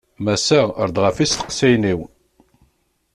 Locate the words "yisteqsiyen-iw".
1.19-1.99